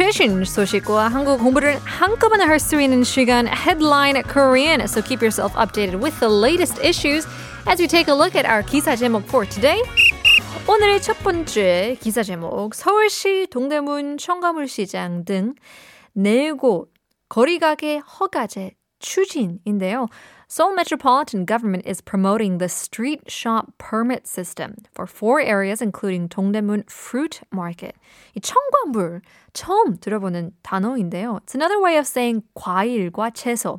최신 0.00 0.42
소식과 0.42 1.08
한국 1.08 1.40
공부를 1.40 1.76
한꺼번에 1.84 2.44
할 2.44 2.58
수 2.58 2.80
있는 2.80 3.04
시간 3.04 3.46
Headline 3.46 4.22
Korean. 4.22 4.80
So 4.84 5.02
keep 5.02 5.20
yourself 5.20 5.54
updated 5.54 6.02
with 6.02 6.18
the 6.20 6.28
latest 6.28 6.82
issues 6.82 7.28
as 7.68 7.78
we 7.78 7.86
take 7.86 8.08
a 8.08 8.14
look 8.16 8.34
at 8.34 8.48
our 8.48 8.62
기사 8.62 8.96
제목 8.96 9.28
for 9.28 9.46
today. 9.46 9.82
오늘의 10.66 11.02
첫 11.02 11.18
번째 11.22 11.98
기사 12.00 12.22
제목 12.22 12.74
서울시 12.74 13.46
동대문 13.50 14.16
청가물시장 14.16 15.26
등 15.26 15.54
네곳 16.14 16.88
거리가게 17.28 17.98
허가제 17.98 18.72
추진인데요. 19.00 20.06
Seoul 20.52 20.74
Metropolitan 20.74 21.44
Government 21.44 21.86
is 21.86 22.00
promoting 22.00 22.58
the 22.58 22.68
street 22.68 23.30
shop 23.30 23.72
permit 23.78 24.26
system 24.26 24.74
for 24.92 25.06
four 25.06 25.40
areas 25.40 25.80
including 25.80 26.28
동대문 26.28 26.90
Fruit 26.90 27.40
Market. 27.52 27.94
이 28.34 28.40
청과물 28.40 29.20
처음 29.52 30.00
들어보는 30.00 30.50
단어인데요. 30.64 31.38
It's 31.44 31.54
another 31.54 31.80
way 31.80 31.96
of 31.96 32.04
saying 32.04 32.42
과일과 32.56 33.30
채소. 33.30 33.78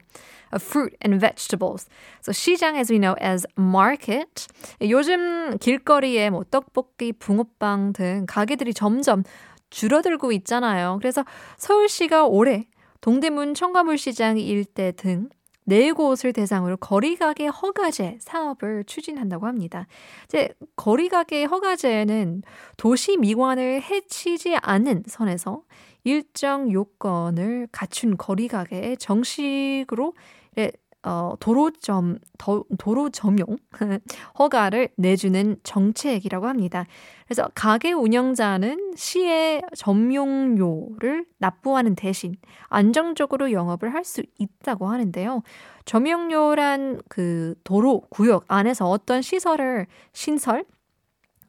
Of 0.53 0.63
fruit 0.63 0.95
and 1.03 1.19
vegetables. 1.19 1.89
So 2.21 2.31
시장 2.31 2.77
as 2.77 2.89
we 2.89 2.99
know 2.99 3.17
as 3.21 3.45
market. 3.59 4.47
요즘 4.79 5.57
길거리에 5.57 6.29
뭐 6.29 6.45
떡볶이, 6.49 7.11
붕어빵 7.11 7.91
등 7.91 8.25
가게들이 8.29 8.73
점점 8.73 9.23
줄어들고 9.71 10.31
있잖아요. 10.31 10.99
그래서 11.01 11.25
서울시가 11.57 12.27
올해 12.27 12.69
동대문 13.01 13.55
청가물시장 13.55 14.37
일대 14.37 14.93
등 14.93 15.27
네 15.63 15.91
곳을 15.91 16.33
대상으로 16.33 16.77
거리가게 16.77 17.47
허가제 17.47 18.17
사업을 18.19 18.83
추진한다고 18.85 19.45
합니다. 19.47 19.87
이제 20.25 20.49
거리가게 20.75 21.45
허가제는 21.45 22.43
도시 22.77 23.17
미관을 23.17 23.81
해치지 23.81 24.57
않는 24.61 25.03
선에서 25.07 25.63
일정 26.03 26.71
요건을 26.71 27.67
갖춘 27.71 28.17
거리가게에 28.17 28.95
정식으로 28.95 30.13
어, 31.03 31.33
도로점, 31.39 32.19
도, 32.37 32.65
도로 32.77 33.09
점용 33.09 33.57
허가를 34.37 34.89
내주는 34.97 35.55
정책이라고 35.63 36.47
합니다. 36.47 36.85
그래서 37.25 37.49
가게 37.55 37.91
운영자는 37.91 38.93
시의 38.95 39.63
점용료를 39.75 41.25
납부하는 41.39 41.95
대신 41.95 42.35
안정적으로 42.69 43.51
영업을 43.51 43.93
할 43.93 44.03
수 44.03 44.23
있다고 44.39 44.87
하는데요. 44.87 45.41
점용료란 45.85 47.01
그 47.07 47.55
도로 47.63 48.01
구역 48.09 48.45
안에서 48.47 48.89
어떤 48.89 49.21
시설을 49.21 49.87
신설, 50.13 50.65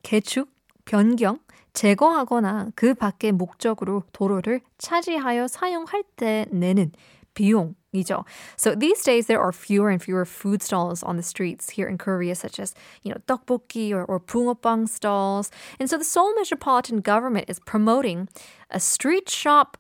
개축, 0.03 0.49
변경, 0.85 1.39
제거하거나 1.73 2.69
그 2.75 2.95
밖의 2.95 3.33
목적으로 3.33 4.03
도로를 4.13 4.61
차지하여 4.79 5.49
사용할 5.49 6.05
때 6.17 6.47
내는 6.51 6.93
비용이죠. 7.36 8.26
So 8.58 8.76
these 8.76 9.02
days 9.04 9.28
there 9.28 9.40
are 9.40 9.52
fewer 9.52 9.90
and 9.90 10.02
fewer 10.02 10.26
food 10.26 10.62
stalls 10.64 11.04
on 11.04 11.18
the 11.18 11.24
streets 11.24 11.70
here 11.70 11.88
in 11.88 11.98
Korea, 11.98 12.36
such 12.36 12.60
as 12.60 12.74
you 13.04 13.12
know 13.12 13.22
tteokbokki 13.28 13.92
or, 13.92 14.04
or 14.06 14.20
붕어빵 14.20 14.90
stalls. 14.90 15.52
And 15.80 15.90
so 15.90 15.98
the 15.98 16.04
Seoul 16.04 16.34
Metropolitan 16.36 17.02
Government 17.02 17.46
is 17.48 17.60
promoting 17.60 18.28
a 18.72 18.80
street 18.80 19.30
shop 19.30 19.78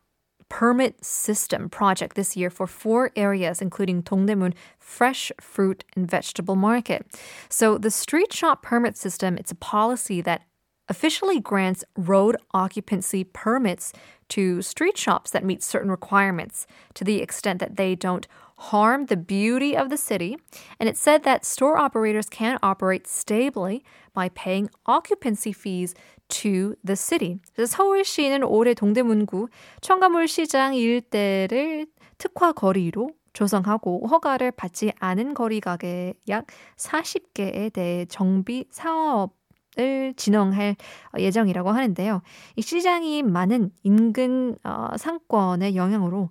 permit 0.49 1.03
system 1.03 1.67
project 1.69 2.15
this 2.15 2.37
year 2.37 2.49
for 2.49 2.67
four 2.67 3.11
areas, 3.15 3.61
including 3.61 4.01
Dongdaemun 4.03 4.53
Fresh 4.79 5.31
Fruit 5.41 5.83
and 5.95 6.09
Vegetable 6.09 6.55
Market. 6.55 7.05
So 7.49 7.77
the 7.77 7.91
street 7.91 8.31
shop 8.31 8.63
permit 8.63 8.95
system, 8.95 9.37
it's 9.37 9.51
a 9.51 9.55
policy 9.55 10.21
that 10.21 10.43
officially 10.88 11.40
grants 11.40 11.84
road 11.96 12.36
occupancy 12.52 13.24
permits 13.24 13.92
to 14.28 14.62
street 14.62 14.96
shops 14.96 15.30
that 15.30 15.44
meet 15.44 15.62
certain 15.62 15.90
requirements 15.90 16.66
to 16.94 17.04
the 17.04 17.20
extent 17.20 17.60
that 17.60 17.76
they 17.76 17.94
don't 17.94 18.26
harm 18.70 19.06
the 19.06 19.16
beauty 19.16 19.76
of 19.76 19.90
the 19.90 19.96
city. 19.96 20.36
And 20.78 20.88
it 20.88 20.96
said 20.96 21.24
that 21.24 21.44
store 21.44 21.76
operators 21.78 22.28
can 22.28 22.58
operate 22.62 23.06
stably 23.06 23.84
by 24.14 24.28
paying 24.30 24.70
occupancy 24.86 25.52
fees 25.52 25.94
to 26.28 26.76
the 26.84 26.96
city. 26.96 27.40
그래서 27.54 27.76
서울시는 27.76 28.44
올해 28.44 28.74
동대문구 28.74 29.48
청과물 29.80 30.28
시장 30.28 30.74
일대를 30.74 31.86
특화 32.18 32.52
거리로 32.52 33.10
조성하고 33.32 34.06
허가를 34.06 34.52
받지 34.52 34.92
않은 34.98 35.34
거리 35.34 35.60
가게 35.60 36.14
약 36.28 36.46
40개에 36.76 37.72
대해 37.72 38.04
정비 38.06 38.66
사업 38.70 39.41
을 39.78 40.12
진행할 40.16 40.76
예정이라고 41.18 41.70
하는데요. 41.70 42.20
이 42.56 42.62
시장이 42.62 43.22
많은 43.22 43.70
인근 43.82 44.56
어, 44.64 44.88
상권의 44.98 45.76
영향으로 45.76 46.28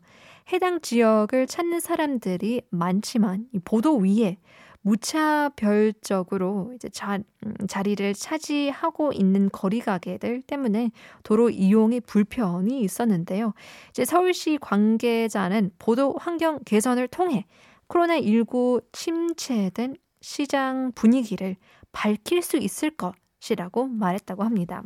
해당 0.54 0.80
지역을 0.80 1.48
찾는 1.48 1.80
사람들이 1.80 2.62
많지만 2.70 3.48
이 3.52 3.60
보도 3.60 3.98
위에 3.98 4.38
무차별적으로 4.82 6.72
이제 6.76 6.90
자, 6.90 7.20
음, 7.46 7.54
자리를 7.68 8.14
차지하고 8.14 9.14
있는 9.14 9.50
거리 9.52 9.80
가게들 9.80 10.42
때문에 10.42 10.92
도로 11.24 11.50
이용에 11.50 12.00
불편이 12.00 12.82
있었는데요. 12.82 13.54
이제 13.90 14.06
서울시 14.06 14.58
관계자는 14.60 15.72
보도 15.80 16.16
환경 16.20 16.60
개선을 16.66 17.08
통해 17.08 17.46
코로나19 17.88 18.84
침체된 18.92 19.96
시장 20.22 20.92
분위기를 20.96 21.56
밝힐 21.92 22.42
수 22.42 22.58
있을 22.58 22.92
것 22.92 23.14
시라고 23.41 23.87
말했다고 23.87 24.43
합니다. 24.45 24.83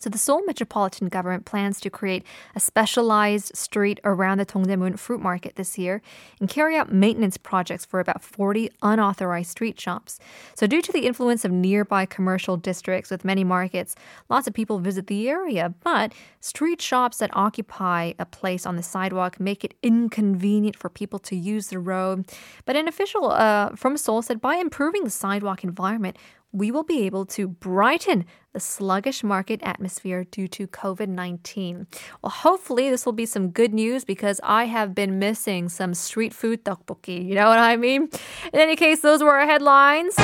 So 0.00 0.08
the 0.08 0.16
Seoul 0.16 0.42
Metropolitan 0.46 1.08
Government 1.08 1.44
plans 1.44 1.78
to 1.80 1.90
create 1.90 2.24
a 2.56 2.60
specialized 2.60 3.54
street 3.54 4.00
around 4.02 4.38
the 4.38 4.46
Dongdaemun 4.46 4.98
Fruit 4.98 5.20
Market 5.20 5.56
this 5.56 5.76
year 5.76 6.00
and 6.40 6.48
carry 6.48 6.74
out 6.74 6.90
maintenance 6.90 7.36
projects 7.36 7.84
for 7.84 8.00
about 8.00 8.22
40 8.22 8.70
unauthorized 8.80 9.50
street 9.50 9.78
shops. 9.78 10.18
So 10.54 10.66
due 10.66 10.80
to 10.80 10.90
the 10.90 11.06
influence 11.06 11.44
of 11.44 11.52
nearby 11.52 12.06
commercial 12.06 12.56
districts 12.56 13.10
with 13.10 13.26
many 13.26 13.44
markets, 13.44 13.94
lots 14.30 14.46
of 14.46 14.54
people 14.54 14.78
visit 14.78 15.06
the 15.06 15.28
area, 15.28 15.74
but 15.84 16.14
street 16.40 16.80
shops 16.80 17.18
that 17.18 17.36
occupy 17.36 18.14
a 18.18 18.24
place 18.24 18.64
on 18.64 18.76
the 18.76 18.82
sidewalk 18.82 19.38
make 19.38 19.64
it 19.64 19.74
inconvenient 19.82 20.76
for 20.76 20.88
people 20.88 21.18
to 21.18 21.36
use 21.36 21.68
the 21.68 21.78
road. 21.78 22.24
But 22.64 22.74
an 22.74 22.88
official 22.88 23.32
uh, 23.32 23.76
from 23.76 23.98
Seoul 23.98 24.22
said 24.22 24.40
by 24.40 24.56
improving 24.56 25.04
the 25.04 25.10
sidewalk 25.10 25.62
environment, 25.62 26.16
we 26.54 26.70
will 26.70 26.82
be 26.82 27.06
able 27.06 27.24
to 27.24 27.46
brighten 27.46 28.24
the 28.52 28.60
sluggish 28.60 29.22
market 29.22 29.60
atmosphere 29.62 30.24
due 30.24 30.48
to 30.48 30.66
COVID 30.66 31.08
19. 31.08 31.86
Well, 32.22 32.30
hopefully, 32.30 32.90
this 32.90 33.06
will 33.06 33.12
be 33.12 33.26
some 33.26 33.50
good 33.50 33.72
news 33.72 34.04
because 34.04 34.40
I 34.42 34.64
have 34.64 34.94
been 34.94 35.18
missing 35.18 35.68
some 35.68 35.94
street 35.94 36.34
food 36.34 36.64
tteokbokki. 36.64 37.24
You 37.24 37.36
know 37.36 37.48
what 37.48 37.58
I 37.58 37.76
mean? 37.76 38.08
In 38.52 38.60
any 38.60 38.74
case, 38.74 39.00
those 39.00 39.22
were 39.22 39.38
our 39.38 39.46
headlines. 39.46 40.16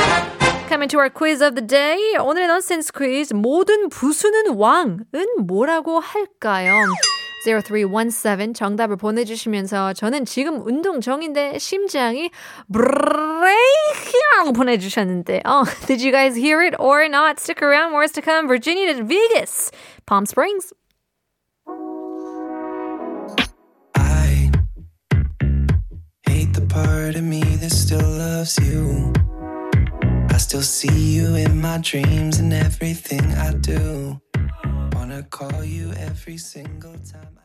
Coming 0.69 0.89
to 0.89 0.99
our 0.99 1.11
quiz 1.11 1.41
of 1.41 1.55
the 1.55 1.63
day. 1.63 1.97
오늘의 2.19 2.49
nonsense 2.49 2.91
quiz. 2.91 3.33
모든 3.33 3.89
부수는 3.89 4.57
왕은 4.57 5.47
뭐라고 5.47 6.01
할까요? 6.01 6.75
0317 7.47 8.55
정답을 8.55 8.97
보내주시면서 8.97 9.93
저는 9.93 10.25
지금 10.25 10.67
운동 10.67 11.01
중인데 11.01 11.59
심장이 11.59 12.31
브레 12.73 13.55
이킹 14.41 14.53
보내주셨는데 14.53 15.43
oh, 15.45 15.65
did 15.87 16.01
you 16.01 16.13
guys 16.13 16.37
hear 16.37 16.63
it 16.63 16.75
or 16.79 17.09
not? 17.09 17.39
Stick 17.41 17.63
around, 17.63 17.93
more 17.93 18.05
is 18.05 18.13
to 18.13 18.23
come. 18.23 18.49
Virginia 18.49 18.95
to 18.95 19.05
Vegas, 19.05 19.71
Palm 20.07 20.27
Springs. 20.27 20.73
I 23.95 24.51
hate 26.27 26.53
the 26.55 26.67
part 26.69 27.17
of 27.17 27.23
me 27.25 27.43
that 27.43 27.71
still 27.71 28.07
loves 28.07 28.59
you. 28.59 29.13
I 30.31 30.39
still 30.39 30.63
see 30.63 31.17
you 31.17 31.35
in 31.37 31.61
my 31.61 31.79
dreams 31.79 32.39
and 32.39 32.53
everything 32.53 33.25
I 33.35 33.53
do. 33.55 34.21
Wanna 34.93 35.23
call 35.25 35.65
you 35.65 35.93
every 35.93 36.37
single 36.37 36.97
time. 36.99 37.37